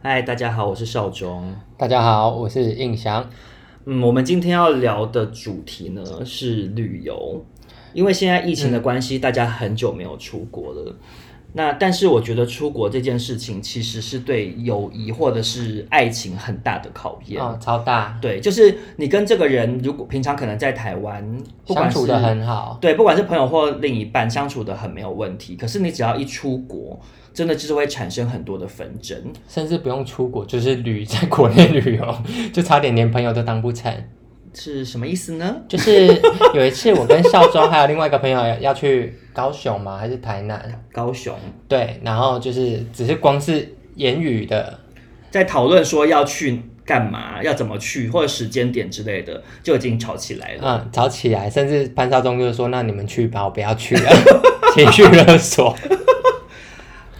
[0.00, 1.52] 嗨，大家好，我是少中。
[1.76, 3.28] 大家好，我是印翔。
[3.84, 7.44] 嗯，我们今天要聊的主题呢是旅游，
[7.92, 10.94] 因为现在疫情的关系，嗯、大家很久没有出国了。
[11.54, 17.42] 那但是我觉得出国这件事情其实是对友谊或者是爱情很大的考验。
[17.42, 18.16] 哦，超大。
[18.22, 21.26] 对，就是你跟这个人，如果平常可能在台湾
[21.66, 25.56] 相处的很好，对，不管是朋友或另一半相处的很没有问题。
[25.56, 27.00] 可是你只要一出国，
[27.38, 29.16] 真的就是会产生很多的纷争，
[29.46, 32.22] 甚至不用出国，就是旅在国内旅游，
[32.52, 33.94] 就差点连朋友都当不成。
[34.52, 35.54] 是什么意思呢？
[35.68, 36.20] 就是
[36.52, 39.96] 有一次我跟少庄还有另外一个朋友要去高雄吗？
[39.96, 40.84] 还是台南？
[40.90, 41.32] 高雄。
[41.68, 44.76] 对，然后就是只是光是言语的，
[45.30, 50.60] 在讨论说要去干嘛，要怎么去，或者时间点之类的，就已经吵起来了。
[50.64, 54.10] 嗯，吵起来，甚至潘少忠就是说：“那你们去吧，我不要去了。
[54.74, 55.72] ”情绪勒索。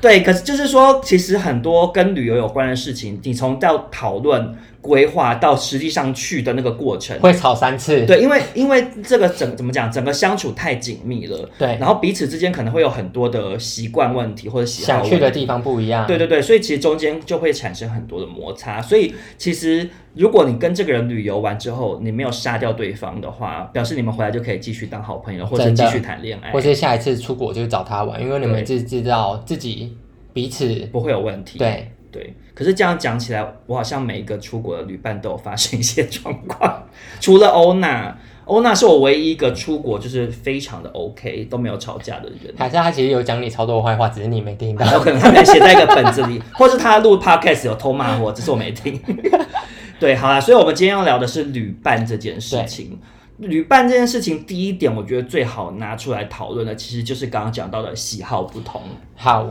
[0.01, 4.57] 对，可是就是说，其实很多跟旅游有关的事情，你从到讨论。
[4.81, 7.19] 规划到实际上去的那个过程。
[7.21, 18.81] 会吵三次，对，因为因为这个整怎么讲，整个相处太紧密了，对，然后彼此之间可能会有很多的习惯问题或者喜好，想去的地方不一样，对对对，所以其实中间就会产生很多的摩擦。
[18.81, 29.93] 所以其实如果你跟这个人旅游完之后，你没有杀掉对方的话，表示你们回来就可以继续当好朋友，或者继续谈恋爱，或者下一次出国就找他玩，因为你们自知道自己
[30.33, 31.91] 彼此不会有问题，对。
[32.11, 36.83] 对，可是这样讲起来，我好像每一个出国的旅伴都有发生一些 状况，
[37.21, 42.55] 除了欧娜，欧娜是我唯一一个出国就是非常的 OK 都没有吵架的人。
[42.57, 48.99] 还是他其实有讲你超多坏话，只是你没听到，有可能他没写在一个本子里，或是他录 Podcast 有偷骂我，只是我没听。
[50.01, 52.99] 对，好啦，所以我们今天要聊的是旅伴这件事情。
[53.37, 58.81] 旅伴这件事情，第一点我觉得最好拿出来讨论的，其实就是刚刚讲到的喜好不同。
[59.15, 59.47] 好，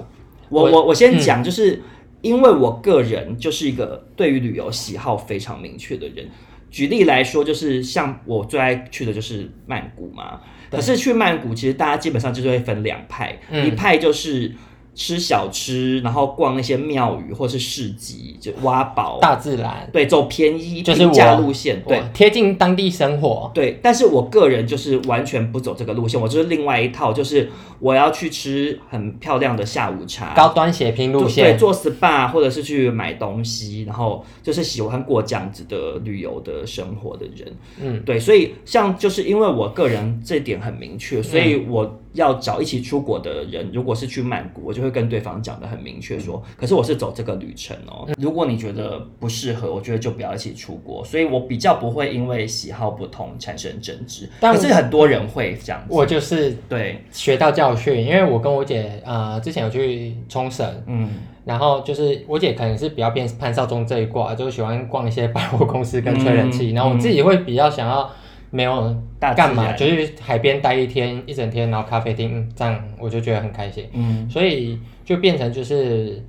[0.50, 1.74] 我我我先讲，就是。
[1.76, 1.82] 嗯
[2.22, 6.28] 因为我个人就是一个对于旅游喜好非常明确的人，
[6.72, 10.42] 举例来说，就是像我最爱去的就是曼谷嘛。
[10.70, 14.52] 可是去曼谷，其实大家基本上就是会分两派，一派就是。
[14.98, 23.80] 吃小吃，然后逛那些庙宇或是市集，就挖宝，大自然，对，走便宜就是平价路线，对，贴近当地生活，对。
[23.84, 27.48] 但是我个人就是完全不走这个路线，我就是另外一套，就是
[27.80, 38.20] 我要去吃很漂亮的下午茶，高端血拼路线，对，做 SPA 或者是去买东西，然后就是喜欢过这样子的旅游的生活的人，嗯，对。
[38.20, 44.88] 所以像就是因为我个人这点很明确，所以我要找一起出国的人，如果是去曼谷，我就会。
[44.98, 48.08] 跟对方讲的很明确，说，可是我是走这个旅程哦。
[48.18, 51.06] 如果你觉得不适合，我觉得就不要一起出国。
[51.06, 55.94] 所以我比较不会因为喜好不同产生争执，但可是很多人会这样子。
[55.94, 61.10] 我就是对学到教训，因为我跟我姐啊、呃，之前有去冲绳，嗯，
[61.46, 68.10] 然后就是我姐可能是比较偏潘少忠这一挂，就喜欢逛一些百货公司跟吹冷气，嗯、然后我自己会比较想要。
[68.50, 73.86] 没有大干嘛，就是海边待一天一整天，然后咖啡厅这样，我就觉得很开心。
[73.92, 76.24] 嗯，所以就变成就是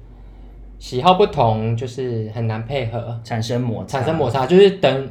[0.79, 5.09] 喜好不同，就是很难配合，产生摩擦，产生摩擦就是等。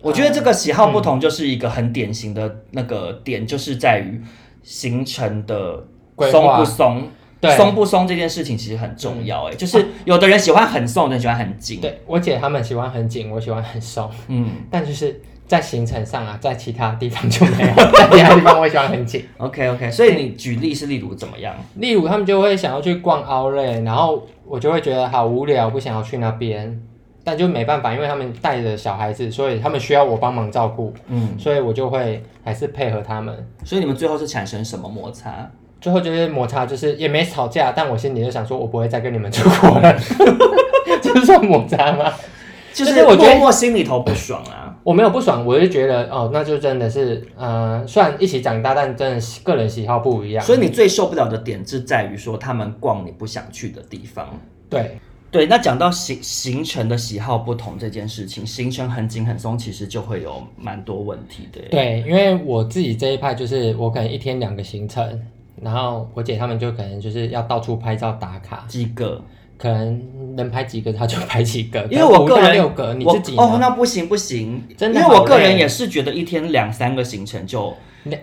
[0.00, 4.20] 我觉得这个喜好不同就是一个很典型的那个点，就是在于
[4.62, 5.86] 行程的
[6.30, 7.08] 松不松，
[7.40, 9.44] 对，松不松这件事情其实很重要。
[9.52, 11.80] 哎，就是有的人喜欢很松，有的人喜欢很紧。
[11.80, 14.10] 对，我姐他们喜欢很紧，我喜欢很松。
[14.28, 15.20] 嗯，但就是。
[15.52, 19.22] 在行程上啊，在其他地方就没有， 在其他地方我喜欢很紧。
[19.36, 21.54] OK OK，所以你举例是例如怎么样？
[21.74, 26.80] 例如他们就会想要去逛 Outlet，然后我就会觉得好无聊，不想要去那边，
[27.22, 30.94] 但就没办法，因为他们带着小孩子，所以他们需要我帮忙照顾。
[31.08, 33.46] 嗯，所以我就会还是配合他们。
[33.62, 35.50] 所以你们最后是产生什么摩擦？
[35.82, 39.94] 最后就是摩擦，就是也没吵架，但我心里就想说，我不会再跟你们出国了。
[41.02, 42.10] 这算摩擦吗？
[42.72, 44.61] 就是我觉得我心里头不爽啊。
[44.84, 50.44] 我没有不爽，我就觉得哦，那就真的是，呃，虽然一起长大，但真的个人喜好不一样。
[50.44, 54.28] 所以你最受不了的点是在于说他们逛你不想去的地方。
[54.68, 54.98] 对
[55.30, 61.60] 对，那讲到行行程的喜好不同这件事情，行程很紧很松，其实就会有蛮多问题的。
[61.70, 65.22] 对，因为我自己这一派就是我可能一天两个行程，
[65.60, 69.22] 然后我姐他们就可能就是要到处拍照打卡几个。
[69.62, 77.72] 可能能拍几个他就拍几个， 因为我个人六个，你自己哦，那不行不行，真的，因为我个人也是觉得一天两三个行程就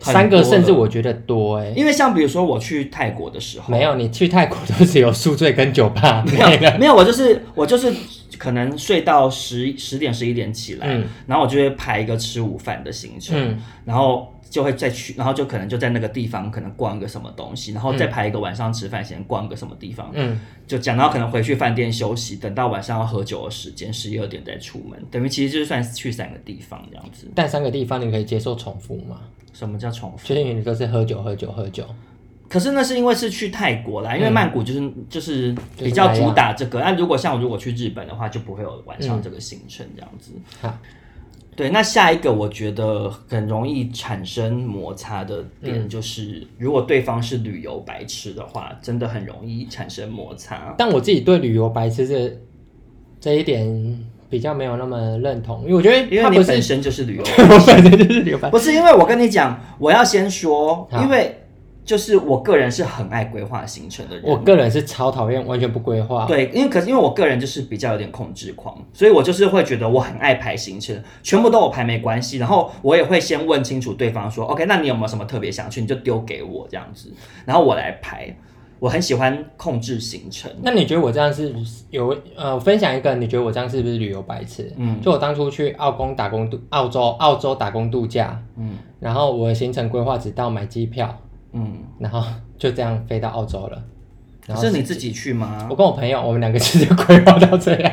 [0.01, 7.89] 三个甚至我觉得多哎，因为像比如说我去泰国的时候，没有，你去泰国都是有宿醉跟酒吧， 没有没有，我就是我就是
[8.37, 14.33] 可能睡到十十点十一点起来，嗯，然后我就会排一个吃午饭的行程，嗯，然后。
[14.49, 27.27] 就会再去，然后就可能就在那个地方可能逛一个什么东西，然后再排一个晚上吃饭先逛个什么地方，嗯，就讲到可能回去饭店休息，等到晚上要喝酒的时间十一二点再出门，等于其实就算是去三个地方这样子。
[27.35, 29.21] 但三个地方你可以接受重复吗？
[29.53, 30.27] 什么叫重复？
[30.27, 31.85] 就是因为你都是喝酒喝酒喝酒。
[32.47, 36.79] 可是那是因为是去泰国啦，因为曼谷就是、嗯、就是比较主打这个。
[36.79, 40.31] 那如果像我如果去日本的话，就不会有晚上这个行程这样子。
[41.59, 50.73] 对，那下一个我觉得很容易产生摩擦的点就是，如果对方是旅游白痴的话，真的很容易产生摩擦。
[50.77, 52.39] 但我自己对旅游白痴这
[53.19, 61.35] 这一点比较没有那么认同，因为我觉得因为你本身就是旅游， 我本身就是旅游白痴，不是因为我跟你讲，我要先说，因为。
[61.89, 66.27] 就是我个人是很爱规划行程的人，我个人是超讨厌完全不规划。
[66.27, 72.37] 对，因为可是因为我个人就是比较有点控制狂，所以我就是会觉得我很爱排行程，全部都有排没关系。
[72.37, 77.11] 然后我也会先问清楚对方说，OK，那你有没有什么特别想去，你就丢给我这样子，
[77.43, 78.37] 然后我来排。
[78.77, 80.49] 我很喜欢控制行程。
[80.61, 81.53] 那你觉得我这样是
[81.89, 83.13] 有呃分享一个？
[83.15, 84.71] 你觉得我这样是不是旅游白痴？
[84.77, 91.17] 嗯，就我当初去澳工打工度澳洲澳洲打工度假，嗯，然后我的行程规划只到买机票。
[91.53, 92.23] 嗯，然后
[92.57, 93.83] 就这样飞到澳洲了。
[94.47, 95.67] 然后是你自己去吗？
[95.69, 97.91] 我跟我朋友，我们两个其实规划到这样。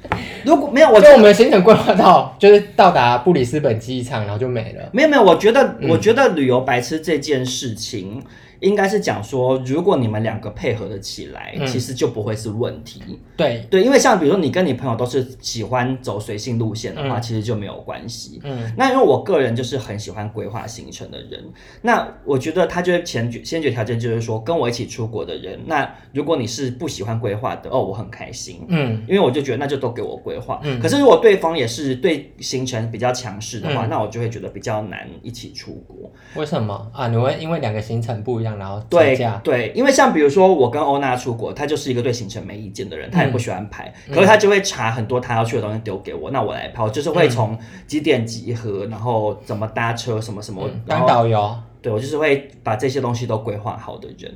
[0.44, 4.88] 如果没有，我就我们行程规划到就是到达布里斯本机场，然后就没了。
[4.92, 8.22] 没有没有，我觉得我觉得旅游白痴这件事情。
[8.60, 13.02] 应该是讲说，如果你们两个配合的起来，嗯、其实就不会是问题。
[13.36, 18.40] 对对，因为像比如说你跟你朋友都是喜欢走随性路线的话，嗯、其实就没有关系。
[18.42, 21.44] 嗯，那因为我个人就是很喜欢规划行程的人，
[21.82, 28.64] 那我觉得他就是前先决条件就是说，跟我一起出国的人，那如果你是不喜欢规划的，哦，我很开心。
[28.68, 30.60] 嗯，因为我就觉得那就都给我规划。
[30.64, 36.10] 嗯，可是如果对方也是对行程比较强势的话，嗯、那我就会觉得比较难一起出国。
[36.34, 37.06] 为什么啊？
[37.08, 38.47] 你会因为两个行程不一样？
[38.56, 54.32] 然后对对，因为像比如说我跟欧娜出国，他就是一个对行程没意见的人，他也不喜欢排，嗯、可是他就会查很多他要去的东西丢给我，那我来排，就是会从几点集合，然后怎么搭车，什么什么，嗯、当导游，对，我就是会把这些东西都规划好的人。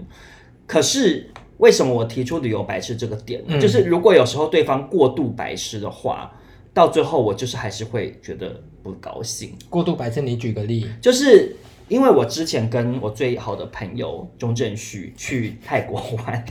[0.66, 3.56] 可是为什么我提出旅游白痴这个点呢？
[3.56, 6.32] 嗯、就是如果有时候对方过度白痴的话，
[6.74, 9.54] 到最后我就是还是会觉得不高兴。
[9.68, 11.56] 过度白痴，你举个例，就是。
[11.92, 16.42] 因为我之前跟我最好的朋友钟正旭去泰国玩，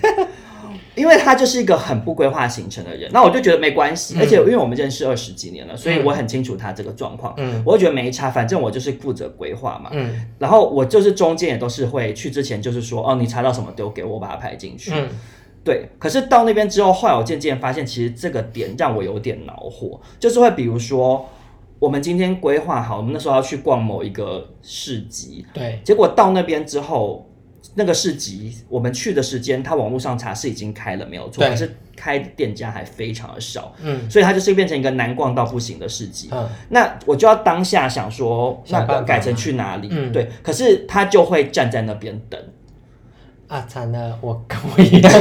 [0.93, 15.09] 因为他就是一个很不规划行程的人，那我就觉得没关系，嗯、而且因为我们认识二十几年了，所以我很清楚他这个状况，嗯，我就觉得没差，反正我就是负责规划嘛，嗯，然后我就是中间也都是会去之前就是说，哦，你查到什么丢给我，我把它排进去，嗯，
[15.63, 21.27] 对，可是到那边之后，后来我渐渐发现，其实这个点让我有点恼火，就是会比如说。
[21.81, 27.28] 我们今天规划好，我们那时候要去逛某一个市集，对，结果到那边之后，
[27.74, 36.30] 那个市集我们去的时间，他网络上查是已经开了，没有错，可是开店家还非常的少，嗯，所以它就是变成一个难逛到不行的市集。
[36.31, 39.88] 嗯，那我就要当下想说，那改成去哪里？
[39.89, 42.39] 嗯，对，可是他就会站在那边等。
[43.48, 45.12] 啊，惨了，我跟我一样，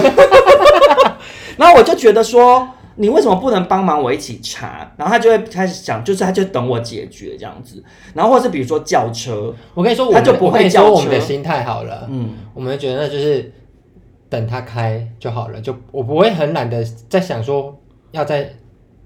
[1.57, 2.69] 然后我就觉得说。
[3.01, 4.93] 你为什么不能帮忙我一起查？
[4.99, 7.83] 然后他就会开始想，就是他就等我解决这样子。
[8.13, 10.93] 然后或是比如说叫车，我跟你说，他就不会叫车。
[10.93, 13.51] 我们的心态好了，嗯，我们觉得就是
[14.29, 17.75] 等他开就好了，就我不会很懒得在想说
[18.11, 18.53] 要再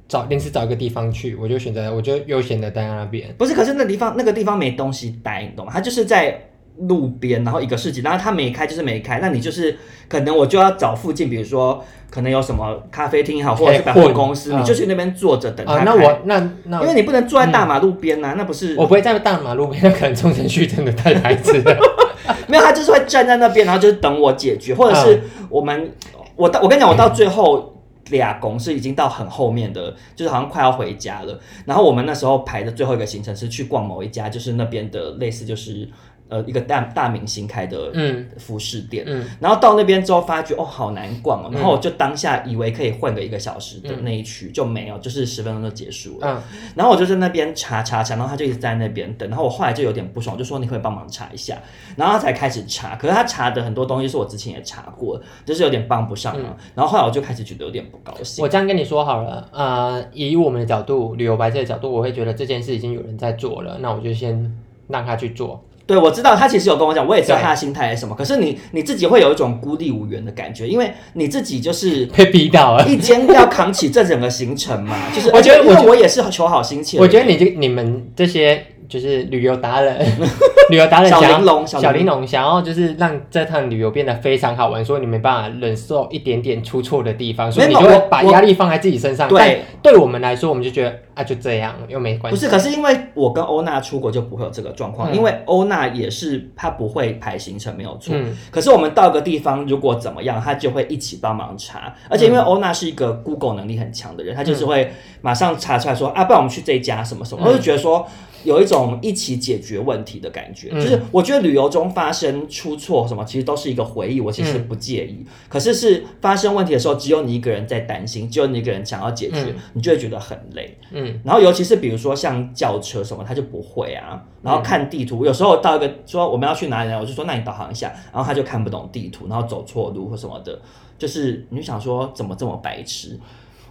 [0.09, 3.33] 找临时找一个地方去，我就选择我就悠闲的待在那边。
[3.39, 5.73] 不是，可是那地方那个地方没东西待，你懂吗？
[5.73, 6.51] 他就是在。
[6.77, 9.77] 路边，然后一个市集，然后他没开就是没开，那你就是
[10.09, 15.85] 可能我就要找附近，比如说可能有什么咖啡厅也好，或者是百货公司，你就去那边坐着等他开。
[15.85, 21.77] 那我那那，因为你不能坐在大马路边呐，那不是我不会在大马路边，那可能中正区真的太孩子了。
[22.49, 25.93] 没有，他就是会站在那边，然后就是等我解决，或者是我们
[26.35, 31.39] 我到我跟你讲，我到最后俩公是已经到很后面的，就是好像快要回家了。
[31.67, 35.89] 然后我们那时候排的最后一个行程是去逛某一家，就是那边的类似就是。
[36.29, 37.93] 呃，一个大大明星开的
[38.39, 39.21] 服饰店，嗯。
[39.21, 46.27] 嗯、然后到那边之后发觉哦，好难逛哦，然后我就当下以为可以混个一个小时的那一区、嗯、就没有，就是十分钟就结束了。
[46.27, 46.43] 嗯、
[46.75, 51.57] 然后我就在那边查查查，然后他就一直在那边等，然后我后来就有点不爽，就说你可以帮忙查一下，
[51.95, 56.49] 然后他才开始查，可是他查的很多东西是我之前也查过，就是有点帮不上嘛。
[56.49, 58.43] 嗯、然后后来我就开始觉得有点不高兴。
[58.43, 64.57] 我这样跟你说好了，呃，以我们的角度，旅游白痴的角度，我会觉得这件事已经有人在做了，那我就先
[64.89, 65.63] 让他去做。
[65.87, 68.15] 对，我知道他其实有跟我讲，我也知道他的心态是什么。
[68.15, 74.97] 可是你你自己会有一种孤立无援的感觉，因为你自己就是 被逼到了，一肩要扛起这整个行程嘛。
[75.15, 76.99] 就是我觉得，因为我也是求好心切。
[76.99, 79.99] 我觉得你这你们这些就是旅游达人，
[80.71, 89.29] 旅游达人小玲珑，小玲珑想要就是让这趟旅游变得非常好玩，所以你没办法忍受一点点出错的地方，所以你就会把压力放在自己身上。
[89.29, 92.37] 对，对我们来说，我们就觉得啊，就这样又没关系。
[92.39, 98.15] 不是，可是因为我跟欧娜出国就不会有这个状况，嗯、因为欧娜也是她不会排行程，没有错。
[98.17, 108.07] 嗯、可是我们到个地方如果怎么样，她就会一起帮忙查，而且因为欧娜是一个 Google 能力很强的人，她就是会马上查出来说、嗯、啊，不然我们去这一家什么什么，我就觉得说。
[108.45, 115.15] 有一种一起解决问题的感觉，嗯、就是我觉得旅游中发生出错什么，其实都是一个回忆，我其实不介意。
[115.21, 120.77] 嗯、可是是发生问题的时候，只有你一个人在担心，只有你一个人想要解决，嗯、你就会觉得很累。
[120.91, 124.23] 嗯，然后尤其是比如说像轿车什么，他就不会啊。
[124.43, 130.59] 然后看地图，嗯、有时候到一个说我们要去哪里，我就说那你导航一下，然后他就看不懂地图，然后走错路或什么的，
[130.99, 133.19] 就是你就想说怎么这么白痴。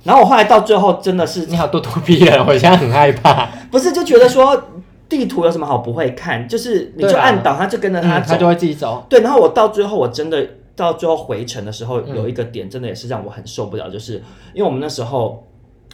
[0.04, 3.46] 然后我后来到最后真的是，你好咄咄逼人，我现在很害怕。
[3.72, 4.62] 不是就觉得说
[5.08, 9.06] 地图有什么好不会看，就是你就按导，他就跟着他走，他就会自己走。
[9.08, 14.16] 对，然后我到最后我真的到最后回程的时候，有一个点真的也是让我很受不了，就是
[14.54, 15.48] 因为我们那时候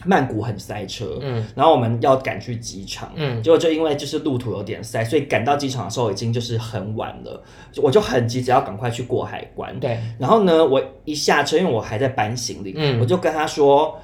[0.06, 7.44] 曼谷很塞车，嗯，然后我们要赶去机场，嗯，结果就因为就是路途有点塞，所以赶到机场的时候已经就是很晚了，
[7.77, 9.79] 我就很急着要赶快去过海关。
[9.79, 14.00] 对，然后呢，我一下车，因为我还在搬行李，嗯，我就跟他说。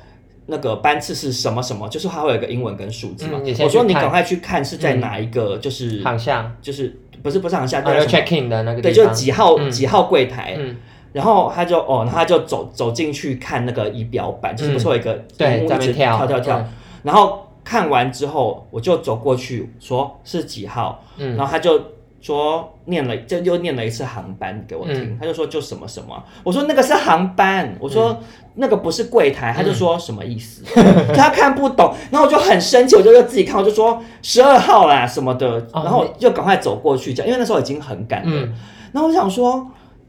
[0.48, 1.90] 那个班次是什么什么？
[1.90, 3.42] 就是它会有一个英文跟数字嘛。
[3.44, 10.56] 嗯、我说你赶快去看是在哪一个，就是、嗯、航厦，就是不是不是航厦，对 check in 的那个对，就几号、嗯、几号柜台。
[10.60, 10.76] 嗯、
[11.16, 16.60] 然后他就哦，他就走走进去看那个仪表板，就是不是有一个对在那边跳跳跳跳。
[16.60, 16.68] 嗯、
[17.04, 21.82] 然后看完之后，我就走过去说是几号，嗯、然后他就。
[22.22, 28.18] 说念了，就又念了一次航班给我听，嗯、他就说就什么什么，我说那个是航班，我说
[28.56, 38.52] 那个不是柜台，嗯、他就说什么意思，嗯、他看不懂，然后我就很生气，我就又自己看，我就说十二号啦什么的，哦、然后就赶快走过去讲，因为那时候已经很赶了，嗯、
[38.92, 39.64] 然后我想说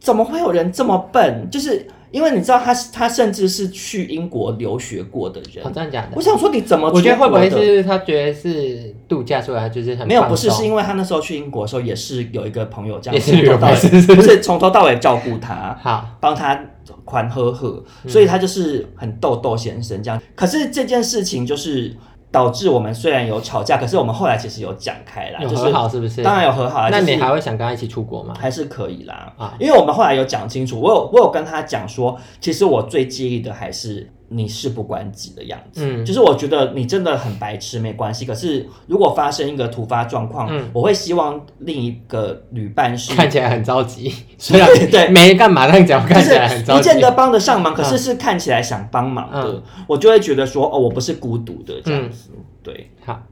[0.07, 1.87] 怎么会有人这么笨，就是。
[2.13, 5.63] 因为你知道他，他甚至是去英国留学过的人。
[5.67, 6.09] 哦，真的假的？
[6.15, 6.89] 我想说，你怎么？
[6.95, 10.23] 我觉得会不会是他觉得是度假，所以他就是很没有？
[10.23, 16.59] 不是，是因为他那时候去英国的时候，也是有一个朋友这样，也是旅游白痴，不是从头到尾照顾他，好帮他
[17.05, 20.19] 宽呵呵，所以他就是很逗逗先生这样。
[20.35, 21.93] 可是这件事情就是。
[22.37, 26.23] 导致我们虽然有吵架，可是我们后来其实有讲开啦，有和好是不是？
[26.23, 26.87] 当然有和好。
[26.91, 28.35] 那你还会想跟他一起出国吗？
[28.39, 34.13] 还是可以啦啊，因为我们后来有讲清楚，我有我有跟他讲说，其实我最介意的还是。
[34.29, 38.25] 你事不关己的样子，嗯，就是我觉得你真的很白痴，没关系。
[38.25, 45.09] 可是如果发生一个突发状况，嗯，我会希望另一个旅伴是看起来很着急，虽然 对。
[45.09, 52.31] 没干嘛，但只要看起来很着急，不见得帮得上忙，可是是看起来想帮忙的，我就会觉得说，哦，我不是孤独的这样子，
[52.63, 53.23] 对，好。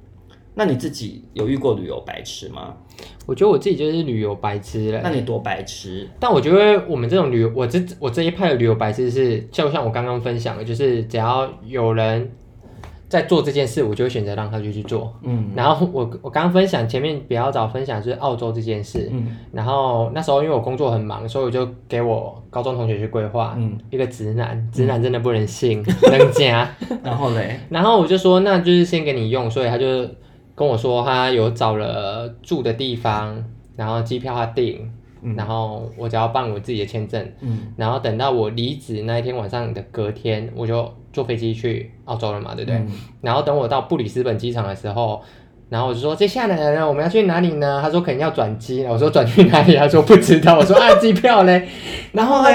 [0.54, 2.74] 那你自己有遇过旅游白痴吗？
[3.26, 5.00] 我觉得我自己就是旅游白痴了。
[5.02, 6.08] 那你多白痴？
[6.20, 12.30] 但我觉得我们这种旅游，我这我这一派的旅游白痴是，就像我刚刚分享的，就是只要有人
[13.08, 15.12] 在做这件事，我就会选择让他去去做。
[15.22, 15.50] 嗯。
[15.56, 19.08] 然后我我刚刚分享前面比较早分享就是澳洲这件事。
[19.10, 19.36] 嗯。
[19.52, 23.54] 然后那时候因为我工作很忙，所以我就给我高中同学去规划。
[23.58, 23.76] 嗯。
[23.90, 25.82] 一个直男，直男真的不能信，
[26.12, 26.70] 能加。
[27.02, 27.58] 然后嘞？
[27.70, 30.06] 然后我就说，那就是先给你用，所以他就。
[30.54, 33.42] 跟我说他有找了住的地方，
[33.76, 34.90] 然后机票他订，
[35.22, 42.78] 嗯、然后我只要办我自己的签证，嗯、然后等到我离职那一天晚上的隔天，我就坐飞机去澳洲了嘛，对不对？
[42.78, 42.88] 嗯、
[43.20, 45.20] 然后等我到布里斯本机场的时候，
[45.68, 47.80] 然后我就说接下来呢，我们要去哪里呢？
[47.82, 49.74] 他说肯定要转机，我说转去哪里？
[49.74, 51.68] 他说不知道，我说啊机票嘞，
[52.12, 52.50] 然后呢？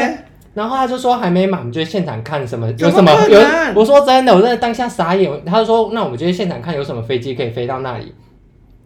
[0.60, 3.40] 然后他就说还没满，我们就现场看什么有什么有。
[3.74, 5.32] 我说真的，我真的当下傻眼。
[5.46, 8.14] 他就说那我们就现场看有什么飞机可以飞到那里。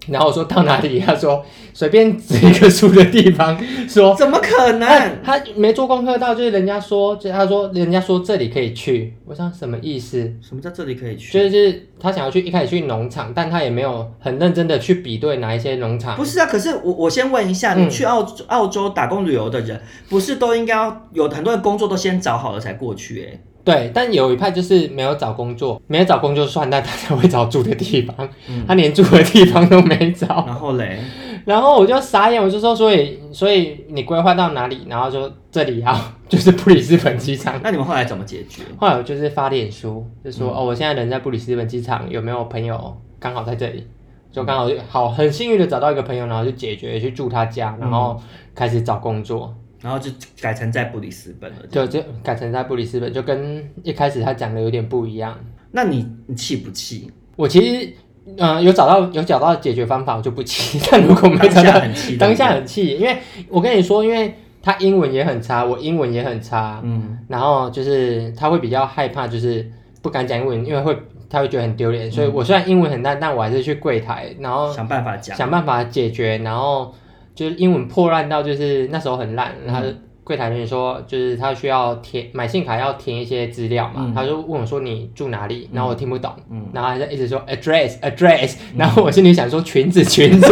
[0.08, 1.00] 然后我说到哪里？
[1.00, 1.44] 他说
[1.74, 3.58] 随便指一个住的地方。
[3.88, 5.18] 说 怎么可能？
[5.24, 9.14] 他没做功课到，就是人家说，就他说人家说这里可以去。
[9.26, 10.20] 我想什么意思？
[10.42, 11.32] 什么叫这里可以去？
[11.32, 16.16] 就是他想要去一开始去农场，但他也没有很认真的去比对哪一些农场。
[16.16, 20.76] 不是啊，可是我我先问一下，你去澳澳洲打工旅游的人，不是都应该
[21.14, 23.30] 有很多的工作都先找好了才过去？
[23.32, 23.40] 哎。
[23.64, 30.44] 对，但有一派就是没有找工作，没有找工作算，但他才会找住的地方，嗯、他连住的地方都没找。
[30.46, 31.00] 然后嘞，
[31.46, 34.86] 然后我就傻眼，我就说，所以，所以你规划到哪里？
[34.90, 37.58] 然后说这里要 就是布里斯本机场。
[37.64, 38.64] 那你们后来怎么解决？
[38.78, 43.88] 后来我就是发脸书，就说、嗯、哦，我现在人在布里斯本机场，有没有朋友刚好在这里？
[44.30, 48.20] 就刚好好很幸运的找到一个朋友，然后就解决去住他家，然后
[48.56, 49.54] 开始找工作。
[49.84, 50.10] 然后就
[50.42, 55.38] 改成在布里斯本了，对，就改成在布里斯本，就跟一开始他讲的有点不一样。
[55.72, 57.12] 那你你气不气？
[57.36, 57.94] 我其实
[58.38, 60.80] 嗯、呃，有找到有找到解决方法，我就不气。
[60.90, 63.18] 但如果没找到，当下，当下很气，因为
[63.50, 69.70] 我跟你说，因为他英文也很差，我英文也很差，嗯，然后就是他会比较害怕，就是
[70.02, 70.98] 不敢讲英文，因为会
[71.30, 72.10] 他会觉得很丢脸。
[72.10, 76.94] 所以我虽然英文很烂，但我还是去柜台，然后想办法讲，想办法解决，然后
[77.36, 79.82] 就是英文破烂到就是那时候很烂，然后。
[80.26, 85.70] 柜台人员说，就是他需要填买信卡要填一些资料嘛，嗯、他就问我说，你住哪里？
[85.74, 90.48] 然后我听不懂，嗯、然后他就一直说 address address，然后我心里想说裙子裙子，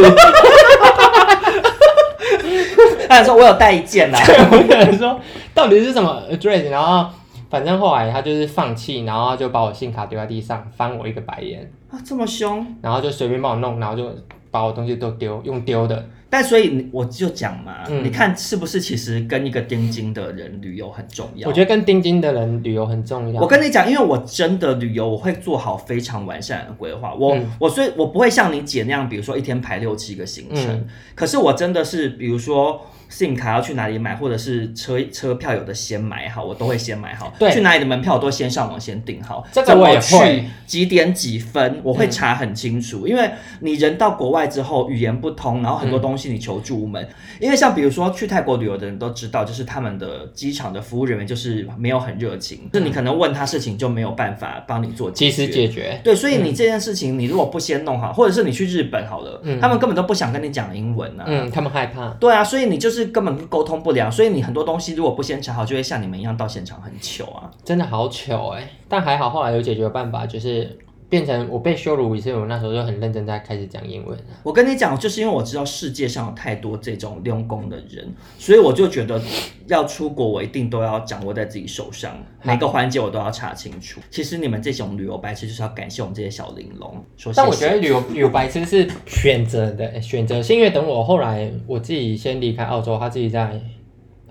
[3.07, 4.17] 他说我有带一件 呐，
[4.51, 5.17] 我想说
[5.53, 7.09] 到底是什么 address，然后
[7.49, 11.71] 反正后来他就是放弃，然后就把我信卡丢在地上，翻我一个白眼。
[11.89, 14.13] 啊，这么凶，然后就随便帮我弄，然后就
[14.51, 16.05] 把我东西都丢，用丢的。
[16.31, 21.49] 但所以我就讲嘛，嗯、你看是不是其实跟一个钉金的人旅游很重要？
[21.49, 23.41] 我觉得跟钉金的人旅游很重要。
[23.41, 27.13] 我跟你讲，因为我真的旅游，我会做好非常完善的规划。
[27.13, 30.67] 我、嗯、我所以，我不会像你姐那样，比如说一天排六七个行程。
[30.69, 32.81] 嗯、可是我真的是，比如说。
[33.11, 37.31] 信卡要去哪里买，或者是车车票有的先买好，我都会先买好。
[37.37, 39.45] 对，去哪里的门票我都先上网先订好。
[39.51, 40.01] 这个我也会。
[40.01, 47.03] 去几点几分，我会查很清楚，嗯、因为你人到国外之后语言不通，然后很多东西你求助无门。
[47.03, 47.09] 嗯、
[47.41, 55.99] 因为像比如说去泰国旅游的人都知道，就是他们的机场的服务人员就是没有很热情，就、嗯、你可能问他事情就没有办法帮你做及时解决。
[56.03, 61.25] 对，所以你这件事情你如果不先弄好，或者是你去日本好了，嗯、他们根本都不想跟你讲英文啊。
[61.27, 62.09] 嗯，他们害怕。
[62.11, 63.00] 对啊，所以你就是。
[63.07, 67.51] 根本沟通不了，所以你很多东西如果不先查好，就会像你们一样到现场很糗啊！
[67.63, 70.77] 真的好糗哎、但还好后来有解决办法，就是
[71.11, 74.17] 变成我被羞辱一次，我那时候就很认真在开始讲英文。
[74.43, 79.21] 我跟你讲，就是因为我知道世界上有太多这种用功的人，所以我就觉得
[79.67, 83.99] 要出国，我一定都要掌握在自己手上，每个环节我都要查清楚。
[84.09, 87.03] 其实你们这种旅游白痴就是要感谢我们这些小玲珑。
[87.17, 87.35] 说谢谢。
[87.35, 93.61] 但我觉得旅游旅游白痴是选择的 选择，是因为等我后来我自己先离开澳洲，他自己在。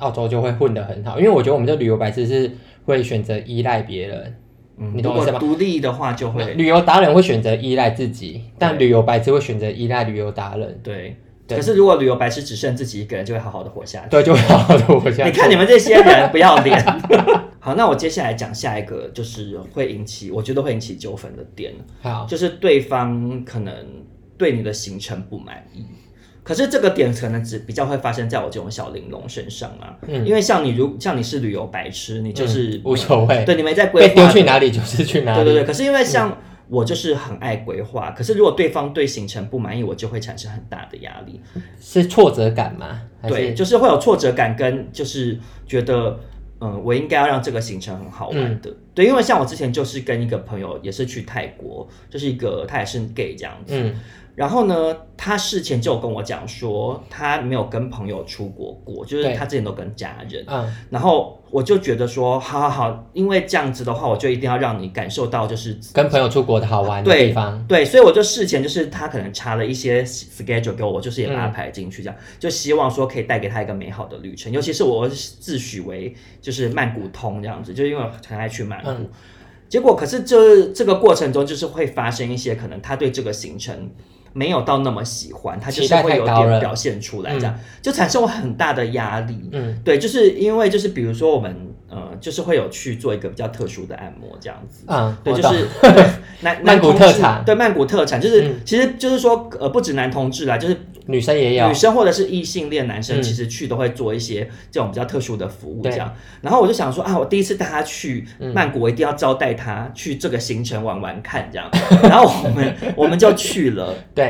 [0.00, 2.50] 澳洲就会混得很好，因为我觉得我们这旅游白痴是
[2.86, 4.34] 会选择依赖别人，
[4.78, 5.38] 嗯，你懂我意思吗？
[5.38, 10.80] 独立的话就会，旅游达人会选择依赖自己，但旅游白痴会选择依赖旅游达人。
[10.82, 11.16] 对，
[11.46, 14.08] 对可是如果旅游白痴只剩自己一个人，就会好好的活下去。
[14.10, 15.30] 对，就会好好的活下去。
[15.30, 16.82] 你看你们这些人不要脸。
[17.62, 23.74] 好，那我接下来讲下一个，就是会引起我觉得会引起纠纷的点，好，就是对方可能
[24.38, 25.84] 对你的行程不满意。
[26.42, 35.66] 可是这个点可能只比较会发生在我这种小玲珑身上啊，嗯，因为像你如像你是旅游白痴，你就是、嗯、无所谓，对，你没在规划，去哪里 就是去哪里，对对对。
[35.66, 36.36] 可是因为像
[36.68, 41.40] 我就是很爱规划，嗯、可是如果对方对行程不满意，我就会产生很大的压力，
[41.80, 43.02] 是挫折感吗？
[43.28, 46.18] 对，就是会有挫折感，跟就是觉得
[46.60, 53.74] 嗯，我应该要让这个行程很好玩的，嗯、对，因为像我之前就是跟一个朋友也是去泰国，就是一个他也是 gay 这样子。
[53.76, 53.94] 嗯
[54.36, 60.42] 然后呢，他事前就有跟我讲说，他没有跟朋友出国过，就是他之前都跟家人。
[60.46, 60.74] 嗯。
[60.88, 67.62] 然后我就觉得说，好好好，因为这样子的话，我就一定要让你感受到就是跟朋友出国的好玩的地方。
[67.66, 74.50] 对，对，所以我就事前就是他可能查了一些 schedule 给我，我就是也把它排进去，这样、嗯、就希望说可以带给他一个美好的旅程。
[74.50, 78.88] 尤其是我自诩为就是曼谷通这样子，就因为我很爱去曼谷。
[78.88, 79.10] 嗯、
[79.68, 83.90] 结果可是这这个过程中，就是会发生一些可能他对这个行程。
[84.32, 89.48] 没有到那么喜欢，他就是会有点表现出来，这样就产生我很大的压力。
[89.52, 91.54] 嗯，对，就是因为就是比如说我们
[91.88, 94.84] 呃，就是会有去做一个比较特殊的按摩这样子。
[94.86, 95.66] 嗯，对，就是
[96.40, 106.14] 男 曼谷特产，对，曼谷特产就是其实就是说呃，不止男同志啦，就是女生也有，女生或者是异性恋男生，其实去都会做一些这种比较特殊的服务这样。
[106.40, 111.68] 然后我就想说啊，我第一次带他去曼谷，我一定要招待他去这个行程玩玩看这样。
[112.04, 113.92] 然后我们我们就去了。
[114.14, 114.29] 对，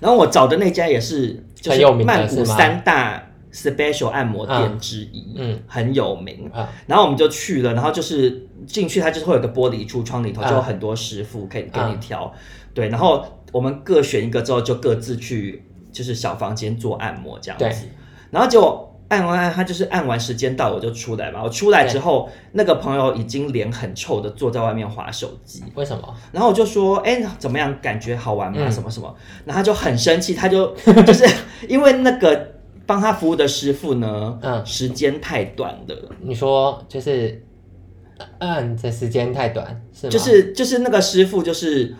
[0.00, 6.50] 然后我找的那家也是，就是曼谷三大 special 按摩店之一，嗯，很有名。
[6.86, 12.32] 然后我们就去了，然后就是进去，它就是会有个玻璃橱窗里头就有很多师傅可以给你挑，
[12.74, 12.88] 对。
[12.88, 17.86] 然后我们各选一个之后，就各自去就是小房间做按摩这样子。
[18.30, 18.89] 然后就。
[19.10, 21.42] 按完按，他就是按完时间到我就出来嘛。
[21.42, 25.62] 我出来之后，那个朋友已经脸很臭的坐在外面划手机。
[25.74, 26.14] 为什么？
[26.32, 27.76] 然后我就说：“哎、欸，怎么样？
[27.82, 28.58] 感觉好玩吗？
[28.60, 29.12] 嗯、什么什么？”
[29.44, 31.28] 然后他就很生气，他就就是
[31.68, 32.52] 因为那个
[32.86, 35.96] 帮他服务的师傅呢，嗯，时间太短了。
[36.22, 37.42] 你说就是
[38.38, 40.10] 按的时间太短，是吗？
[40.12, 41.92] 就是就是那个师傅就是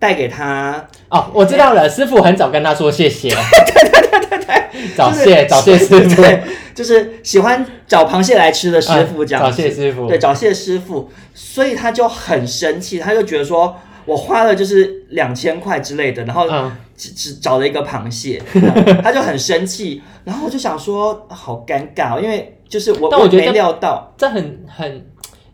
[0.00, 3.28] 带给他哦，我知道了，欸、师傅很早跟他说谢谢。
[3.30, 4.88] 对对对对对。
[4.96, 6.42] 早蟹，找蟹师傅，对，
[6.74, 9.44] 就是喜欢找螃蟹来吃的师傅，这样。
[9.44, 16.48] 找蟹师傅，对，找蟹师傅，所以他就很生气，他就觉得说，我花了就是两千块之类的，然后
[16.96, 18.42] 只只找了一个螃蟹，
[19.02, 25.06] 他就很生气，然后我就想说好尴尬，哦因为就是我，但我觉得没料到，这很很。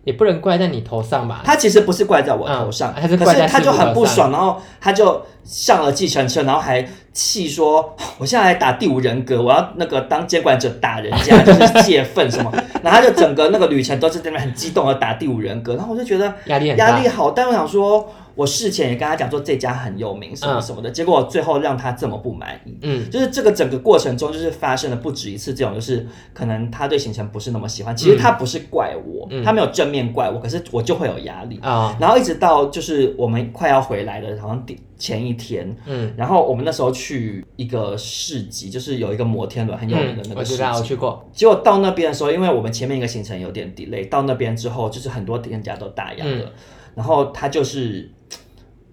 [0.04, 1.42] 也不能怪在你头上吧？
[1.44, 12.50] 他其实不是怪在我头上，嗯、是怪在可是他就很不爽，然后他就上了计程车，然后还气说：“我现在来打第五人格，我要那个当监管者打人家，就是泄愤什么。”
[12.82, 18.08] 然后他就整个那个旅程都是在那很激动的打第五人格，然后我就觉得压力压力好，但我想说。
[18.38, 22.78] 我事前也跟他讲说这家很有名什么什么的，嗯、结果最后让他这么不满意。
[22.82, 27.96] 嗯，就是这个整个过程中，就是发生了不止一次这种，就是可能他对行程不是那么喜欢。
[27.96, 31.90] 其实他不是怪我，嗯、他没有正面怪我，可是我就会有压力啊。
[31.90, 34.64] 嗯、然后一直到就是我们快要回来的，好像
[34.96, 41.28] 前一天，嗯，然后我们那时候去一个市集，就是有一个摩天轮很有名的那个市集，嗯、我，我去过。
[41.32, 46.52] 结果到那边的时候，因为我们前面一个行程有点 delay，到那边之后，就是很多店家都打烊了，嗯、
[46.94, 48.08] 然后他就是。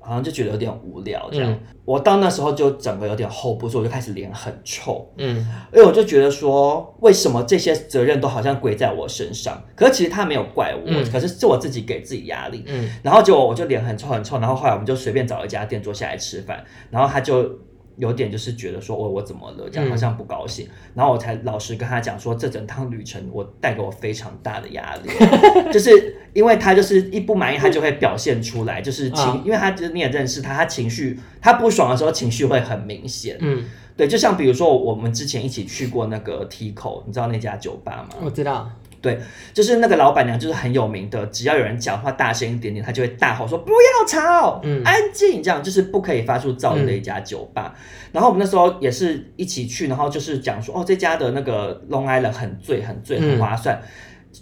[0.05, 5.37] 好像就觉得有点无聊这样，嗯、我到那时候就整个有点 hold 不住，我就开始脸很臭，嗯，
[5.73, 9.61] 因为我就觉得说，为什么这些责任都好像归在我身上？
[9.75, 17.49] 可是其实他没有怪我，嗯、可是是我自己给自己压力，嗯，然后结果我就脸很臭很臭，然后后来我们就随便找一家店坐下来吃饭，然后他就。
[17.97, 19.69] 有点就是觉得说，我我怎么了？
[19.69, 20.65] 这样好像不高兴。
[20.65, 25.09] 嗯、然后我才老实跟他讲说，这整趟旅程我带给我非常大的压力，
[25.71, 33.37] 就是因为他就是一不满意，他就会表现出来，就是情，嗯、因为他就是你也认识他，他情绪他不爽的时候情绪会很明显。
[33.39, 33.63] 嗯，
[33.95, 38.17] 对，就像比如说我们之前一起去过那个 Tico，你知道那家酒吧吗？
[38.23, 38.69] 我知道。
[39.05, 39.19] 对，
[39.53, 41.23] 就是那个老板娘，就是很有名的。
[41.27, 47.75] 只要有人讲话大声一点点，她就会大吼说：“不要吵，嗯，安静。”这样就是不可以发出噪音的一家酒吧。
[47.75, 47.81] 嗯、
[48.13, 53.75] 然后我们那时候也是一起去，然后就是讲说：“哦，这家的那个 Long Island 很醉，很醉，很划算。
[53.75, 53.87] 嗯”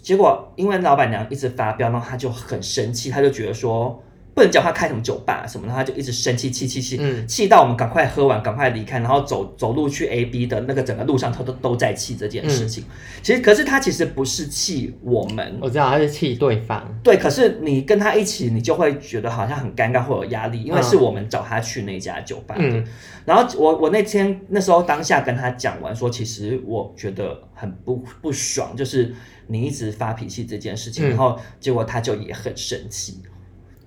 [0.02, 4.02] 结果因为老板娘一直发飙，然后她就很生气，她就觉得说。
[4.34, 12.82] 不能讲他，开什么酒吧什么的，他就一直生气，气气气，气到我们赶快喝完，赶快离开，然后走走路去 A B 的那个整个路上，他都都在气这件事情。
[12.84, 12.90] 嗯、
[13.22, 16.92] 其实，可是他其实不是气我们，我知道他是气对方。
[17.02, 22.62] 对，可是你跟他一起，你就会觉得好像很尴尬，会有压力，因为是我们找他去那家酒吧的。
[22.62, 22.84] 嗯、
[23.24, 29.14] 然后我我那天那时候当下跟他讲完说，其实我觉得很不不爽，就是
[29.46, 33.22] 你一直发脾气这件事情，嗯、然后结果他就也很生气。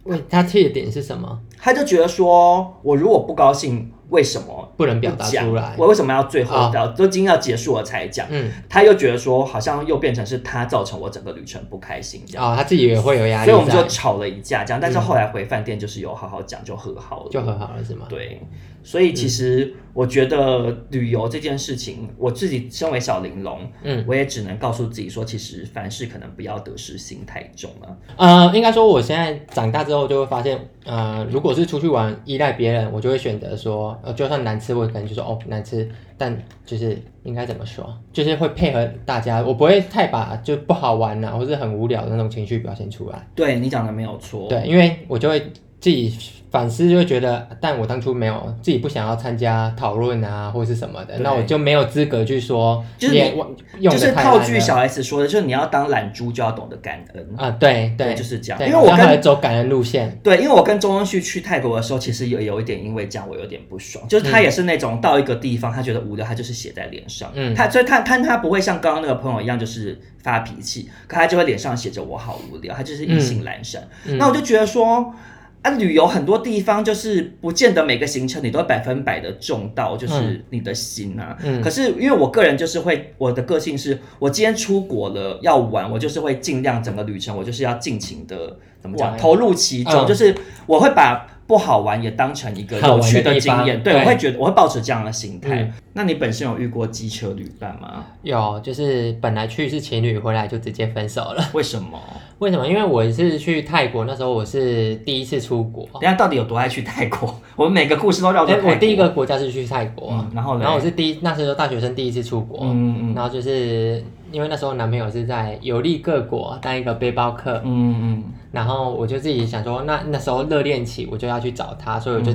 [0.08, 1.39] 问他气的点是什么？
[1.58, 5.76] 他就觉得说，我如果不高兴，为什么不，能表达出来？
[5.78, 8.26] 我为什么要最后要都今天要结束了才讲？
[8.30, 12.54] 嗯，他又觉得说，好像又变成是他造成我整个旅程不开心这样。
[12.54, 14.80] 哦，他自己也会有压力，所以我们就吵了一架这样。
[14.80, 18.06] 但是后来回饭店就是有好好讲，就和好了，就和好了是吗？
[18.10, 18.41] 对。
[18.84, 27.98] 所以其实我觉得旅游这件事情，嗯、我自己身为小玲珑，嗯，我也只能告诉自己说，其实凡事可能不要得失心太重了。
[28.15, 43.28] 呃，应该说我现在长大之后就会发现，呃，如果是出去玩依赖别人，我就会选择说，呃，就算难吃，我可能就说哦难吃，但就是应该怎么说，就是会配合大家，我不会太把就不好玩啊，或是很无聊的那种情绪表现出来。
[43.36, 45.52] 对，你讲的没有错，对，因为我就会。
[45.88, 46.13] 自己
[46.52, 52.84] 反思就会觉得，但我当初没有自己不想要参加讨论啊，或是什么的，那我就没有资格去说。
[52.97, 57.50] 就是你就是套句小 S 说的，就是你要当懒猪就要懂得感恩啊。
[57.52, 58.62] 对对，对，就是这样。
[58.62, 60.19] 因为我跟走感恩路线。
[60.21, 67.32] 对，因为我跟钟东旭去泰国的时候，其实有有一点因为这样我有点不爽，就是他也是那种到一个地方他觉得无聊，他就是写在脸上。
[67.34, 73.88] 嗯，他所以他他他不会像刚刚那个朋友一样就是发脾气，可他就会脸上写着我好无聊，他就是意兴阑珊。
[74.06, 75.13] 嗯、那我就觉得说。
[75.62, 81.38] 啊，旅游很多地方就是不见得每个行程你都百分百的中到，就是你的心啊。
[81.43, 81.62] 嗯。
[81.62, 91.28] 可是因为我个人就是会，我的个性是，我今天出国了要玩，我就是会尽量整个旅程，我就是要尽情的怎么讲，投入其中，嗯、就是我会把。
[91.48, 95.64] 不好玩也当成一个有趣的经验，对，我会觉得我会抱持这样的心态。
[95.64, 98.04] 嗯、那你本身有遇过机车旅伴吗？
[98.22, 101.44] 有，就是本来去是情侣，回来就直接分手了。
[101.54, 101.98] 为什么？
[102.40, 102.68] 为什么？
[102.68, 105.88] 因为我是去泰国，那时候我是第一次出国。
[106.02, 107.34] 人家到底有多爱去泰国？
[107.56, 108.70] 我们每个故事都绕着泰国。
[108.72, 110.58] 我第一个国家是去泰国，嗯、然后？
[110.60, 114.04] 然后我是第一，那时候大学生第一次出国，嗯嗯，然后就是。
[114.32, 122.34] 因为那时候男朋友是在游历各国当一个背包客，嗯嗯，然后我就自己想说，那那时候热恋期我就要去找他，所以我就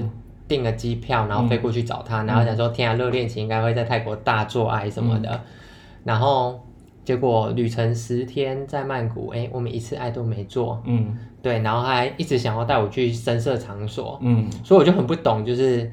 [0.48, 5.40] 订了机票，然后飞过去找他，嗯、然后想说天啊，热恋期应该会在泰国大做爱什么的，嗯、
[6.04, 6.60] 然后
[7.04, 15.90] 结果旅程十天在曼谷，哎，我们一次爱都没做，嗯，对，然后还一直想要带我去深色场所，嗯，所以我就很不懂，就是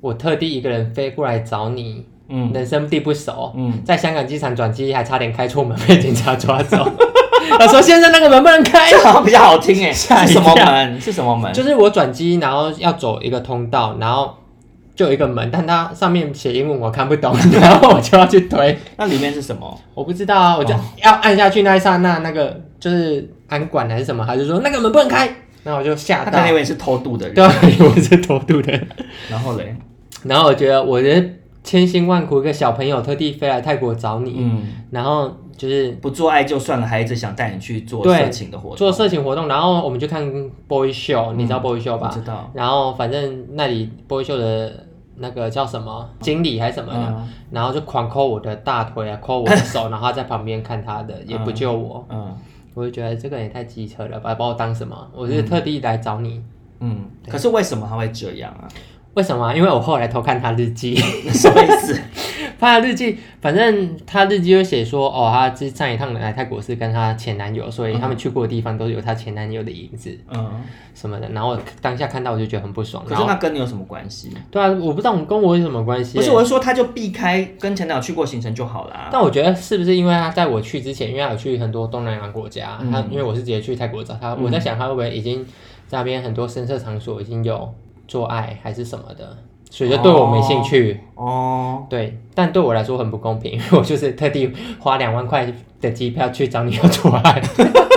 [0.00, 2.06] 我特地一个人飞过来找你。
[2.30, 6.88] 嗯，人生地不熟，嗯，在香港机场转机还差点开错门被警察抓走，
[7.58, 11.00] 他说：“先生，那个门不能开。”好像比较好听哎，是什么门？
[11.00, 11.52] 是什么门？
[11.52, 14.32] 就是我转机，然后要走一个通道，然后
[14.94, 18.78] 就有一个门，但它上面写英文我看不懂， 然后我就要去推。
[18.96, 19.80] 那里面是什么？
[19.94, 25.28] 我不知道啊，我就要按下去那一刹那，那个就是安管还是什么，他就说那个门不能开，
[25.64, 26.30] 然后我就吓到。
[26.30, 28.72] 他以为是偷渡的人， 对，以为是偷渡的。
[29.28, 29.74] 然后嘞，
[30.22, 31.24] 然后我觉得我的。
[31.62, 40.24] 千辛万苦，一个小朋友特地飞来泰国找你，嗯，然后就是不做爱就算了，还一直想带你去做色情的活动，做色情活动，然后我们就看
[40.66, 42.08] boy show，你知道 boy show 吧？
[42.08, 42.50] 知道。
[42.54, 46.08] 然后反正那里 boy show 的那个叫什么？
[46.20, 52.34] 经理还是什么的，然后就狂抠我的大腿啊，抠我的手，然后在旁边看他的，也不救我，嗯，
[52.72, 54.96] 我就觉得这个人也太机车了，吧把我当什么？
[55.14, 56.42] 我是特地来找你，
[56.80, 58.66] 嗯，可是为什么他会这样啊？
[59.14, 59.54] 为什么？
[59.54, 60.94] 因为我后来偷看他日记，
[61.32, 62.00] 什么意思？
[62.60, 70.62] 他的日记，反正他日记就写说，哦，他这上一趟来泰国是跟他前男友，所以他们去过的地方都有他前男友的影子，嗯，
[70.94, 71.26] 什么的。
[71.30, 73.02] 然后我当下看到我就觉得很不爽。
[73.06, 74.30] 可是那跟你有什么关系？
[74.50, 76.18] 对啊，我不知道跟我有什么关系。
[76.18, 79.08] 不是，我是说他就避开跟前男友去过行程就好了。
[79.10, 85.42] 但我觉得是不是因为他在我去之前，因为他有去很多东南亚国家，他因为我是直接去泰国找他，我在想他会不会已经
[85.88, 87.74] 在那边很多深色场所已经有
[88.10, 89.38] 做爱还是什么的。
[89.70, 95.46] 所以就对我没兴趣哦，对，但对我来说很不公平，因 为我就是特地花两万块
[95.80, 97.40] 的机票去找你要做爱。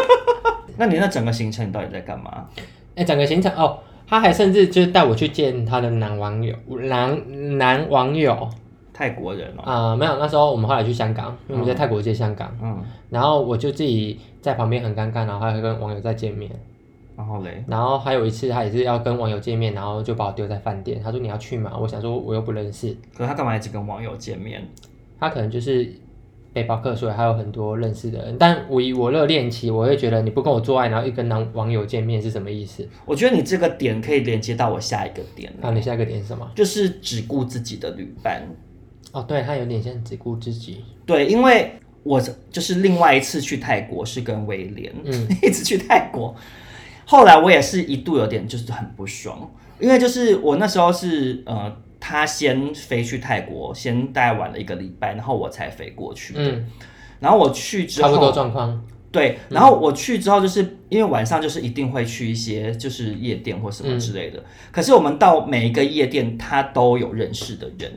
[0.77, 2.45] 那你那整个行程你到底在干嘛？
[2.93, 8.47] 哎、欸，整个行程哦，他还甚至就是带我去见他的男网友，男男网友，
[8.93, 9.63] 泰国人哦。
[9.63, 16.51] 啊、呃，没有，那时候我们后来去香港，因为我们在泰国接香港，嗯，然后我就自己在旁边很尴尬，然后还跟网友在见面。
[17.15, 20.99] 然后嘞，然后还有一次，他也是要跟网友见面，然后就把我丢在饭店。
[21.03, 22.95] 他说：“你要去吗？”我想说我又不认识。
[23.15, 24.67] 可是他干嘛一直跟网友见面？
[25.19, 25.87] 他可能就是
[26.51, 28.35] 背包客，所以还有很多认识的人。
[28.39, 32.87] 但我以我热恋期，我会觉得你不跟我做爱，然后一跟男网友见面是什么意思？
[33.05, 35.53] 我觉得你这个点可以连接到我下一个点。
[35.61, 36.49] 那、啊、你下一个点是什么？
[36.55, 38.41] 就是只顾自己的旅伴。
[39.11, 40.83] 哦，对，他有点像只顾自己。
[41.05, 41.71] 对，因为
[42.01, 42.19] 我
[42.51, 46.35] 就是另外一次去泰国是跟威廉，嗯， 一直去泰国。
[47.05, 56.39] 后来我也是一度有点就是很不爽，因为就是我那时候是呃，他先飞去泰国，先大概晚了一个礼拜，然后我才飞过去的。
[56.41, 56.65] 嗯，
[57.19, 58.81] 然后我去之后差不多状况。
[59.11, 67.91] 对，然后我去之后就是因为晚上就是一定会去一些就是夜店或什么之类的，嗯，可是我们到每一个夜店，他都有认识的人，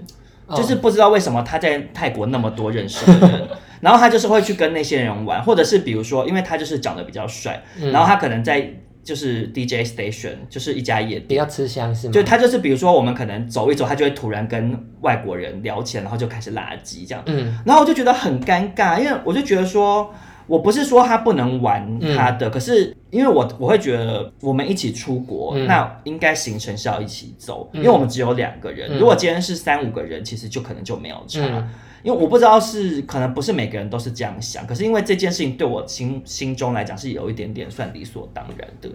[0.47, 3.49] 哦，就是不知道为什么他在泰国那么多认识的人，
[3.81, 8.71] 然后他就是会去跟那些人玩，或者是比如说，因为他就是长得比较帅，嗯，然后他可能在。
[9.07, 12.13] 就是 DJ station，就是一家夜店，比较吃香是吗？
[12.13, 17.23] 就他就是，比如说我们可能走一走，他就会突然跟外国人聊起来，然后就开始垃圾这样。
[17.27, 20.13] 嗯，然后我就觉得很尴尬，因为我就觉得说，
[20.49, 28.91] 我不是说他不能玩他的，嗯、可是因为我我会觉得我们一起出国，嗯、那应该行程是要一起走，嗯、因为我们只有两个人。
[28.93, 31.41] 嗯、如果今天是三五个人，其实就可能就没有差。
[31.43, 31.69] 嗯
[32.03, 38.89] 因为我不知道是可能不是每个人都是这样想，可是因为这件事情对我心心中来讲是有一点点算理所当然的，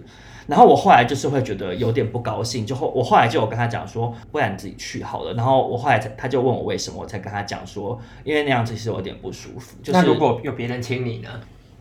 [0.46, 5.34] 然后我后来就是会觉得有点不高兴，就后我后来就有跟他讲说，不然你自己去好了。
[5.34, 9.76] 然后我后来他就问我为什么，我才跟他讲说，因为那样子其实有点不舒服。
[9.82, 11.28] 就是那如果有别人亲你呢？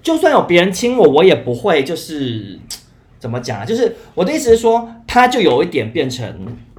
[0.02, 2.60] 就算有别人亲我，我也不会就是
[3.20, 3.66] 怎么讲啊？
[3.66, 6.34] 就是我的意思是说，他就有一点变成。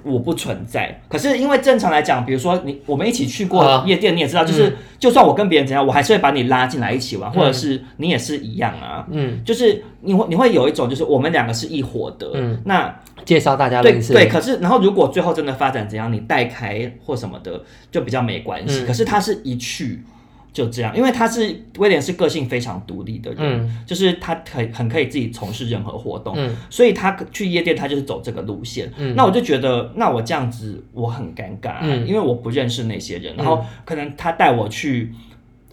[0.05, 12.93] 我不存在，可是因为正常来讲，比如说你我们一起去过夜店，你也知道，就是、嗯、就算我跟别人怎样，我还是会把你拉进来一起玩，嗯、或者是你也是一样啊，嗯，就是你会你会有一种就是我们两个是一伙的，嗯，那
[13.25, 20.03] 介绍大家认识，对对，可是然后如果最后真的发展怎样，你带开或什么的就比较没关系，嗯、可是他是一去。
[20.53, 28.93] 就这样，因为他是威廉，是个性非常独立的人，嗯、就是他很很可以自己从事任何活动，嗯、所以他去夜店，他就是走这个路线。
[28.99, 35.11] 嗯、那我就觉得，那我这样子我很尴尬，嗯、因为我不认识那些人，然后可能他带我去，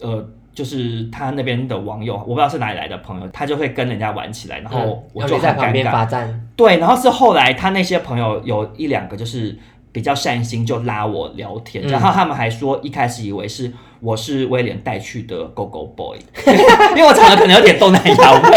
[0.00, 6.26] 呃，就是他那边的网友，我不知道是哪里来的朋友，他就会跟人家玩起来，然后我就很尴尬。
[6.56, 9.56] 对，然后是后来他那些朋友有一两个就是
[9.92, 13.72] 比较善心，就拉我聊天，然后他们还说一开始以为是。
[14.02, 16.16] 我是威廉带去的 Go Go Boy，
[16.96, 18.56] 因为我长得可能有点东南亚味，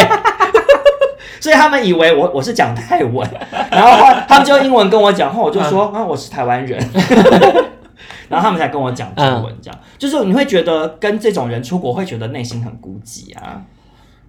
[1.42, 3.30] 所以他们以为我我是讲泰文，
[3.70, 6.80] 然后他们就用英文跟我讲话，我就说啊我是台湾人，
[8.30, 13.62] 然后他们才跟我讲中文，这样、嗯、就是你会觉得跟这种人出国会觉得内心很孤寂啊，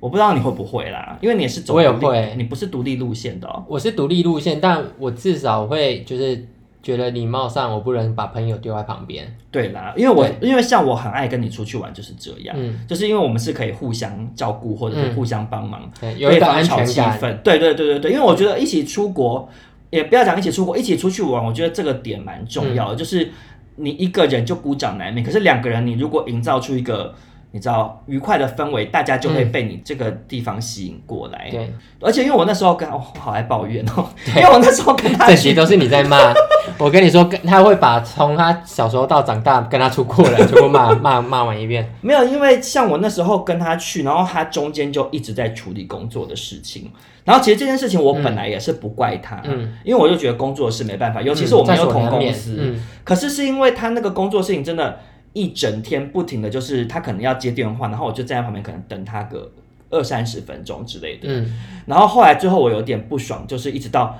[0.00, 6.44] 我不知道你会不会啦，因为你也是走我也会，你不是独立路线的、哦，我是独立路线，但我至少会就是
[6.84, 9.26] 觉得礼貌上我不能把朋友丢在旁边。
[9.50, 17.18] 对啦，因为我因为像我很爱跟你出去玩就是这样，嗯，就是因为我们是可以互相照顾或者是互相帮忙，对，有一个安全感。
[17.42, 19.48] 对对对对对，因为我觉得一起出国，
[19.90, 23.30] 也不要讲一起出国，一起出去玩，我觉得这个点蛮重要的，就是
[23.76, 27.14] 你一个人就孤掌难鸣，可是两个人你如果营造出一个。
[27.54, 31.48] 你知道愉快的氛围，大家就会被你这个地方吸引过来。
[31.52, 36.34] 对，而且因为我那时候跟哦，好爱抱怨哦，因为我那时候跟他，这些都是你在骂。
[36.78, 41.88] 我跟你说，他会把从他小时候到长大跟他出过的全部骂骂骂完一遍。
[42.00, 46.90] 没有，因为像我那时候跟他去，然后他中间就一直在处理工作的事情。
[47.22, 54.98] 然后其实这件事情我本来也是不怪他，嗯，因为我就觉得工作是没办法，尤其是我们有同公司，嗯，可是是因为他那个工作事情真的。
[55.34, 59.50] 一整天不停的就是他可能要接电话，然后我就站在旁边，可能等他个
[59.90, 61.28] 二三十分钟之类的。
[61.28, 64.18] 嗯，然后后来最后我有点不爽，就是一直到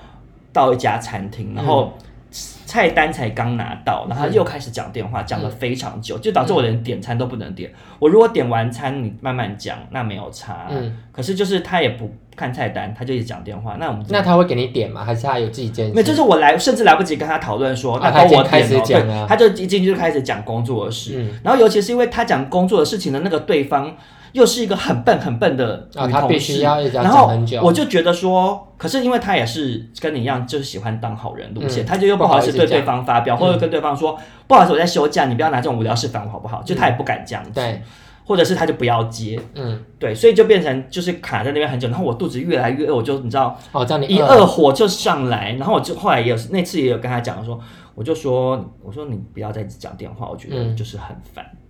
[0.52, 1.92] 到一家餐厅，然后
[2.30, 7.72] 菜单才刚拿到，然后他又开始讲电话，讲了非常久，就导致我连点餐都不能点。
[8.00, 10.66] 我如果点完餐，你慢慢讲，那没有差。
[10.70, 13.76] 嗯，可是就是他也不看菜单，他就一直讲电话。
[13.78, 15.04] 那我们那他会给你点吗？
[15.04, 15.92] 还是他有自己坚持？
[15.94, 21.12] 没有，就是我来，甚至来不及跟他讨论说，那等我开始讲了，他就一进去就开始讲工作的事。
[21.16, 23.94] 嗯，然后尤其是因为他讲工作的事情的那个对方。
[24.34, 27.30] 又是一个很笨很笨的女同事，然后
[27.62, 34.18] 我就觉得说，可是因为他也是跟你一样，就是喜欢当好人路线，他就又不好意思对对方发飙，或者跟对方说，
[34.48, 36.60] 不好意思，我在休假，你不要拿这种无聊事烦我好不好？
[36.64, 37.80] 就他也不敢这样子，对，
[38.24, 44.46] 或者是他就不要接，嗯，对，所以就变成就是卡在那边很久，然后我肚子越来越饿，我就你知道，哦，这样你一饿。
[44.46, 47.60] 火就上来，然后我就后来也有那次也有跟他讲说，
[47.94, 51.63] 我就说，我说你不要再讲电话，我觉得就是很烦，嗯。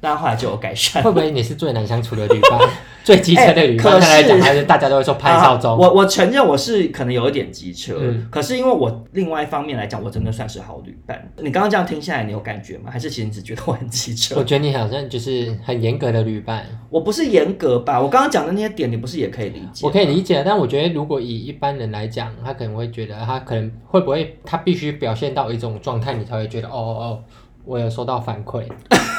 [0.00, 1.00] 但后来就有改善。
[1.00, 2.58] 会不会你是最难相处的旅伴？
[3.04, 4.00] 最机车的旅伴？
[4.00, 5.76] 来讲还是大家都会说潘少忠？
[5.78, 11.30] 我我承认我是可能有一点机车，可是因为我另外一方面来讲，我真的算是好旅伴。
[11.36, 12.90] 你刚刚这样听下来，你有感觉吗？
[12.90, 14.34] 还是其实你只觉得我很机车？
[14.38, 16.66] 我觉得你好像就是很严格的旅伴。
[16.90, 18.00] 我不是严格吧？
[18.00, 19.86] 我刚刚讲的那些点，你不是也可以理解？
[19.86, 27.20] 我可以理解，但我觉得如果以一般人来讲，他可能会觉得他可能会不会他必须表现到一种状态，你才会觉得哦哦哦，
[27.64, 28.64] 我有收到反馈。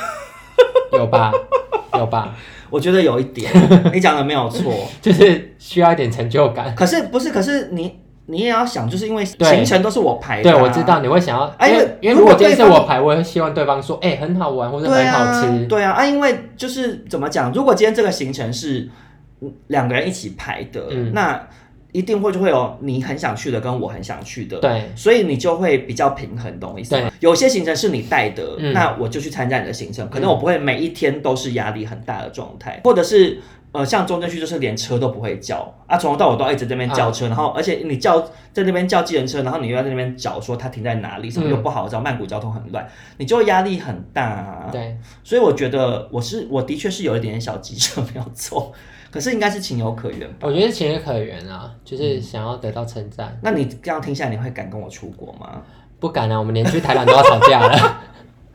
[0.94, 1.32] 有吧，
[1.98, 2.36] 有吧，
[2.70, 3.52] 我觉得有一点，
[3.94, 6.74] 你讲的没有错，就是需要一点成就感。
[6.76, 7.32] 可是不是？
[7.32, 18.90] 可是你你也要想，就是因为行程都是我排的，啊，对，我知道你会想要，哎，因为因为如果今天是我排，我会希望对方说，哎，欸，很好玩或者很好吃，对啊，对啊，啊，因为就是怎么讲，如果今天这个行程是
[19.68, 21.40] 两个人一起排的，嗯，那。
[21.94, 27.08] 一定会就会有你很想去的跟我很想去的，对，所以你就会比较平衡，懂我意思吗？
[27.08, 33.40] 对，有些行程是你带的，嗯、那我就去参加你的行程，可能我不会每一天都是压力很大的状态，嗯、或者是
[33.74, 38.22] 呃像中正区就是连车都不会叫啊，从头到尾都一直在那边叫车，啊、然后而且你叫
[38.54, 44.70] 在那边叫计程车，然后你又要在那边找说它停在哪里，什么又不好找，曼谷交通很乱，你就会压力很大啊。
[44.72, 48.72] 对，所以我觉得我是我的确是有一点点小机车 没有错。
[49.12, 50.48] 可是应该是情有可原吧？
[50.48, 53.38] 我觉得情有可原啊，就是想要得到称赞。
[53.44, 55.62] 那你这样听下来，你会敢跟我出国吗？
[56.00, 58.02] 不敢啊，我们连去台湾都要吵架了。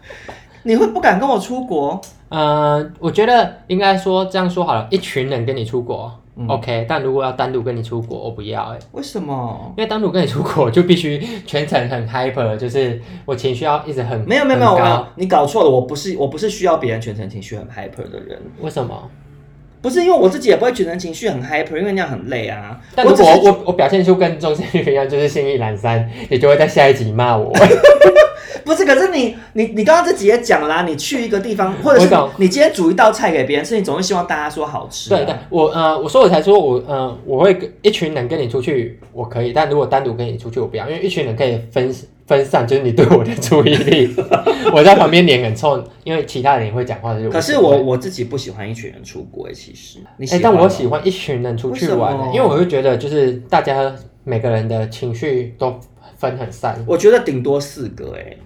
[0.63, 2.01] 你会不敢跟我出国？
[2.29, 6.85] 呃，我觉得应该说这样说好了，一群人跟你出国、嗯、，OK。
[6.89, 8.81] 但如果要单独跟你出国，我不要哎、欸。
[8.93, 9.73] 为什么？
[9.77, 18.39] 因为单独跟你出国就必须全程很 hyper，就是我情绪要一直很没有没有没有，你搞错了，我不是我不是需要别人全程情绪很 hyper 的人。
[18.61, 19.11] 为什么？
[19.81, 22.79] 不是因为我自己也不会觉得情绪很 hyper，因为那样很累啊。
[22.95, 27.53] 但如果我我，我表现出跟钟欣宇一样，就是心意阑珊，你就会在下一集骂我。
[28.65, 35.17] 不是，可是你你你刚刚自己也讲啦，你去一个地方， 或者是你，今天煮一道菜给别人吃，你总是希望大家说好吃，啊。
[35.17, 41.95] 对对，我呃，我说我才说我呃，我会跟一群人跟你出去，我可以，但如果单独跟你出去，我不要，因为一群人可以分。
[42.29, 44.15] 分散就是你对我的注意力，
[44.73, 47.17] 我在旁边脸很臭，因为其他人也会讲话。
[47.33, 49.99] 可是我我自己不喜欢一群人出国，其实。
[50.21, 53.93] 哎、欸，但我喜欢一群人出去玩，因为我会觉得就是大家
[54.25, 55.75] 每个人的情绪都
[56.19, 56.85] 分很散。
[56.87, 58.37] 我觉得顶多四个哎。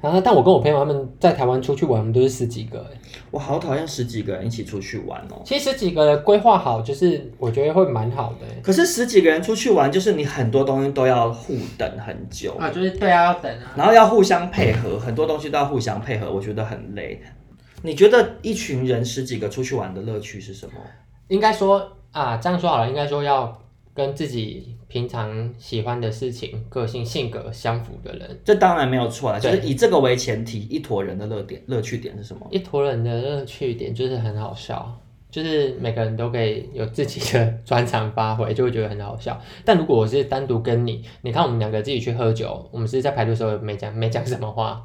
[0.00, 2.98] 然后、啊，但我跟我朋友他们在台湾出去玩，我们都是十几个哎。
[3.30, 5.42] 我好讨厌十几个人一起出去玩哦。
[5.44, 8.46] 其实十几个人规划好，就是我觉得会蛮好的。
[8.62, 17.20] 可是十几个人出去玩，就是你很多东西都要互等很久啊，就是对啊，要等啊，然后要互相配合，很多东西都要互相配合，我觉得很累。
[17.82, 20.72] 你觉得一群人十几个出去玩的乐趣是什么？
[21.28, 23.56] 应该说啊，这样说好了，应该说要
[23.94, 24.76] 跟自己。
[24.90, 29.38] 平常喜欢的事情、个性、性格相符的人，这当然没有错啦。
[29.38, 32.44] 就是以这个为前提，一坨人的乐点、乐趣点是什么？
[32.50, 35.00] 一坨人的乐趣点就是很好笑。
[35.30, 39.40] 就是每个人都可以有自己的专长发挥，就会觉得很好笑。
[39.64, 44.82] 但如果我是单独跟你，你看我们两个自己去喝酒，我们是在排队的时候没讲没讲什么话。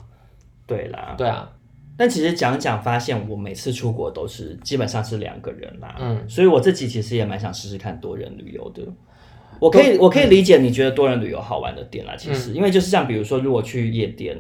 [0.67, 1.51] 对啦，对啊。
[1.97, 5.95] 但其实讲讲，发现我每次出国都是基本上是两个人啦。
[5.99, 6.29] 嗯。
[6.29, 8.83] 所以我自己其实也蛮想试试看多人旅游的。
[9.59, 14.37] 我可以我可以理解你觉得多人旅游好玩的点啦，其实、嗯、因为就是像比如说，如果去夜店。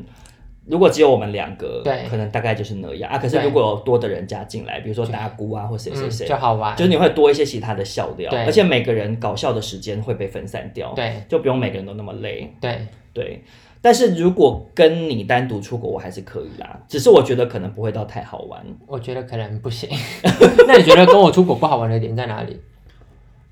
[0.67, 3.19] 如果只有我们两个，对，可能大概就是那样啊。
[3.19, 12.79] 可是如果有多的人加进来，比如说大姑啊，或谁谁谁，就好玩，就是你会多一些其他的笑料，而且每个人搞笑的时间会被分散掉，对，就不用每个人都那么累，对
[13.13, 13.43] 对。
[13.85, 19.87] 但是如果跟你单独出国，我还是可以啦，只是我觉得可能不会到太好玩，我觉得可能不行。
[20.67, 22.59] 那你觉得跟我出国不好玩的点在哪里？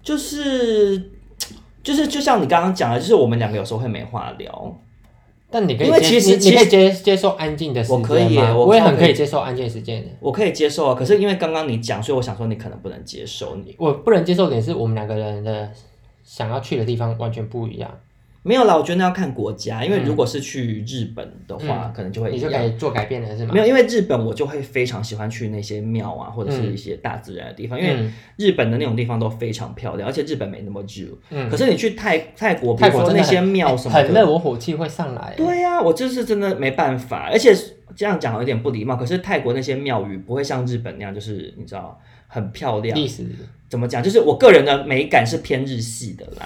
[0.02, 1.12] 就是
[1.84, 4.76] 就是就像你刚刚讲的，就是我们两个有时候会没话聊。
[5.52, 8.04] 但你可以，因为其实你可以接接受安静的时间吗？
[8.04, 10.04] 我可以，我我也很可以接受安静的时间。
[10.20, 13.76] 我可以接受啊，可是因为刚刚你讲，所以我想说你可能不能接受你。
[13.78, 15.70] 我不能接受点是我们两个人的
[16.24, 17.92] 想要去的地方完全不一样。
[18.46, 23.54] 没有啦，我觉得那要看国家，因为如果是去日本的话，嗯、可能就会你就可以做改变了是吗？
[23.54, 31.08] 没有，因为日本我就会非常喜欢去那些庙啊，或者是一些大自然的地方，嗯、因为日本的那种地方都非常漂亮，而且日本没那么热。
[31.30, 31.50] 嗯。
[31.50, 35.34] 可是你去泰泰国，比如说那些庙什么的，很热，我火气会上来。
[35.38, 37.56] 对呀、啊，我就是真的没办法，而且
[37.96, 38.98] 这样讲有点不礼貌。
[38.98, 42.98] 可是泰国那些庙宇不会像日本那样，就是你知道很漂亮。
[42.98, 43.24] 历史
[43.70, 44.04] 怎么讲？
[44.04, 46.46] 就是我个人的美感是偏日系的啦。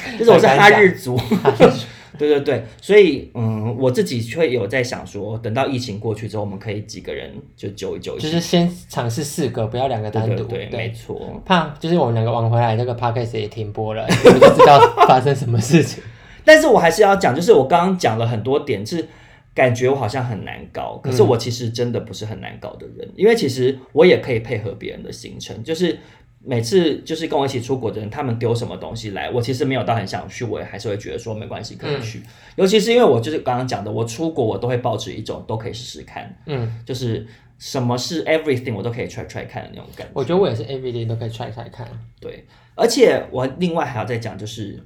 [0.18, 1.18] 就是我是哈日族，
[2.18, 11.40] 对对对，所以嗯，我自己却有在想说，等到疫情过去之后，我们可以几个人就揪一揪，就是先尝试四个，不要两个单独，对，对，对，没错。
[11.44, 16.02] 怕就是我们两个往回来，那个 podcast 也停播了，我们就知道发生什么事情。
[16.44, 19.06] 但是我还是要讲，就是我刚刚讲了很多点，是
[19.54, 25.98] 感觉我好像很难搞，可是我其实真的不是很难搞的人，嗯、因为其实我也可以配合别人的行程，就是。
[26.40, 32.18] 每次就是跟我一起出国的人，他们丢什么东西来，我其实没有到很想去，我也还是会觉得说没关系可以去。
[32.20, 32.24] 嗯、
[32.56, 37.26] 尤其是因为我就是刚刚讲的，我出国我都会抱持一种都可以试试看，嗯，就是
[37.58, 40.12] 什么是 everything 我都可以 try try 看的那种感觉。
[40.14, 41.86] 我觉得我也是 everything 都可以 try try 看。
[42.20, 44.82] 对，而且我另外还要再讲，就是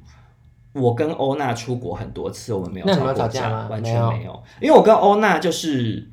[0.73, 3.69] 我跟欧娜出国很多次，我们没有吵过架，架吗？
[3.71, 6.09] 完全没有，没有，因为我跟欧娜就是。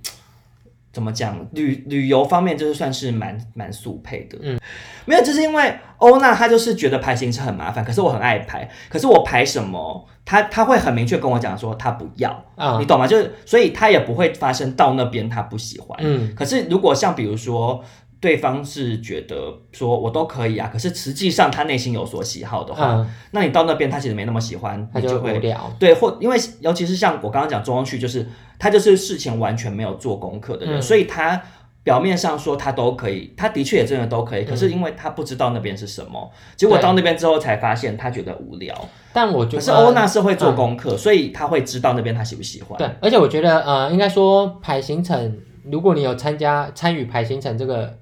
[0.92, 4.60] 怎么讲旅旅游方面就是算是蛮蛮速配的，嗯，
[5.06, 13.06] 没有，就是因为欧娜她就是觉得排行程很麻烦，可是我很爱排，可是我排什么，她她会很明确跟我讲说她不要，啊、嗯，你懂吗？
[13.06, 17.84] 就是所以她也不会发生到那边她不喜欢，嗯，可是如果像比如说。
[18.22, 25.40] 对方是觉得说我都可以啊，可是实际上他内心有所喜好的话，嗯、那你到那边他其实没那么喜欢，他就会
[25.80, 28.28] 对，或因为尤其是像我刚刚讲中央区，就是
[28.60, 31.42] 他就是事前完全没有做功课的人，嗯、所以他
[31.82, 38.76] 表面上说他都可以，他的确也真的都可以，可是因为他不知道那边是什么，嗯、结果到那边之后才发现他觉得无聊。
[39.14, 42.78] 但我觉得，可是欧娜是会做功课，嗯、所以他会知道那边他喜不喜欢。
[42.78, 45.38] 对，而且我觉得呃，应该说排行程，
[45.72, 47.98] 如果你有参加参与排行程这个。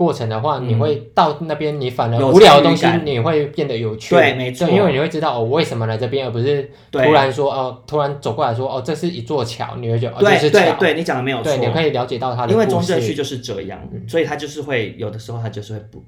[0.00, 4.14] 过程的话，你会到那边，你反而无聊的东西，你会变得有趣。
[4.14, 10.58] 对，没错，因为你会知道哦，我为什么来这边，而不是突然说哦，突然走过来说哦，这是一座桥，你会觉得哦，这是桥。
[10.58, 11.54] 对对，你讲的没有错。
[11.54, 12.52] 对，你可以了解到它的。
[12.54, 13.78] 因为中正区就是这样，
[14.08, 16.02] 所以他就是会有的时候他就是会不，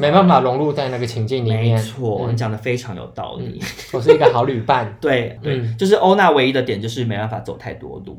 [0.00, 1.74] 没办法融入在那个情境里面。
[1.74, 3.60] 没错，你讲的非常有道理。
[3.92, 4.96] 我是一个好旅伴。
[4.98, 8.18] 对对，就是欧娜唯一的点就是没办法走太多路。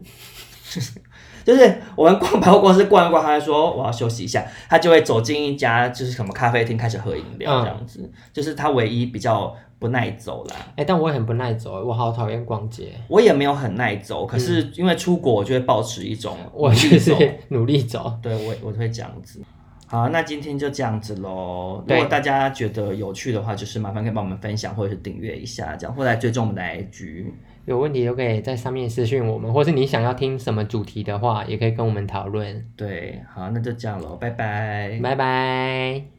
[1.47, 10.55] 就是我们逛百货公司逛一逛，他就说我要休息一下，他就会走进一家就是什么咖啡厅开始喝饮料这样子，嗯、就是他唯一比较不耐走啦。
[10.71, 12.89] 哎、欸，但我也很不耐走，我好讨厌逛街。
[13.07, 17.15] 我也没有很耐走，可是因为出国，我就会保持一种 我就是
[17.47, 18.11] 努力走。
[18.21, 19.39] 对，我我就会这样子。
[19.87, 21.81] 好，那今天就这样子喽。
[21.87, 27.23] 如果大家觉得有趣的话，就是麻烦可以帮我们分享或者是订阅一下，这样或者来追踪我们的 IG。
[27.67, 32.65] 有问题都可以在上面私讯我们，或是你想要听什么主题的话，也可以跟我们讨论。
[32.77, 36.16] 对，好，那就这样喽，拜拜，拜拜。